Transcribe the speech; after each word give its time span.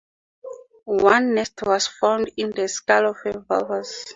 One 0.87 1.35
nest 1.35 1.61
was 1.61 1.85
found 1.85 2.31
in 2.35 2.49
the 2.49 2.67
skull 2.67 3.11
of 3.11 3.17
a 3.23 3.37
walrus. 3.47 4.03